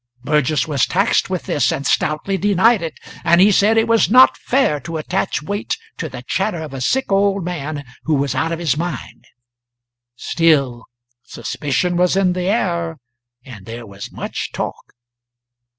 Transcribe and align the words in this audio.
Burgess 0.23 0.67
was 0.67 0.87
taxed 0.87 1.29
with 1.29 1.43
this 1.43 1.71
and 1.71 1.85
stoutly 1.85 2.35
denied 2.35 2.81
it. 2.81 2.99
And 3.23 3.39
he 3.39 3.51
said 3.51 3.77
it 3.77 3.87
was 3.87 4.09
not 4.09 4.35
fair 4.35 4.79
to 4.79 4.97
attach 4.97 5.43
weight 5.43 5.77
to 5.99 6.09
the 6.09 6.23
chatter 6.23 6.59
of 6.63 6.73
a 6.73 6.81
sick 6.81 7.11
old 7.11 7.45
man 7.45 7.83
who 8.05 8.15
was 8.15 8.33
out 8.33 8.51
of 8.51 8.57
his 8.57 8.75
mind. 8.75 9.25
Still, 10.15 10.85
suspicion 11.21 11.97
was 11.97 12.15
in 12.17 12.33
the 12.33 12.45
air, 12.49 12.97
and 13.45 13.67
there 13.67 13.85
was 13.85 14.11
much 14.11 14.51
talk. 14.51 14.93